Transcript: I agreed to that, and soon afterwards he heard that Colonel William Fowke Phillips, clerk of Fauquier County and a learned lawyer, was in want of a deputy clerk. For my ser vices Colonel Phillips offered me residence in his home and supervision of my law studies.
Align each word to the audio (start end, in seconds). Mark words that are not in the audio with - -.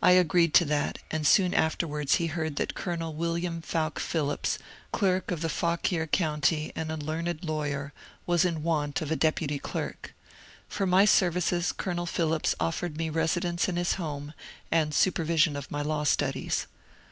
I 0.00 0.12
agreed 0.12 0.54
to 0.54 0.64
that, 0.66 1.00
and 1.10 1.26
soon 1.26 1.52
afterwards 1.52 2.14
he 2.22 2.28
heard 2.28 2.54
that 2.54 2.76
Colonel 2.76 3.12
William 3.12 3.60
Fowke 3.60 3.98
Phillips, 3.98 4.56
clerk 4.92 5.32
of 5.32 5.40
Fauquier 5.50 6.06
County 6.06 6.70
and 6.76 6.92
a 6.92 6.96
learned 6.96 7.42
lawyer, 7.44 7.92
was 8.24 8.44
in 8.44 8.62
want 8.62 9.00
of 9.02 9.10
a 9.10 9.16
deputy 9.16 9.58
clerk. 9.58 10.14
For 10.68 10.86
my 10.86 11.04
ser 11.04 11.32
vices 11.32 11.72
Colonel 11.76 12.06
Phillips 12.06 12.54
offered 12.60 12.96
me 12.96 13.10
residence 13.10 13.68
in 13.68 13.74
his 13.74 13.94
home 13.94 14.32
and 14.70 14.94
supervision 14.94 15.56
of 15.56 15.72
my 15.72 15.82
law 15.82 16.04
studies. 16.04 16.68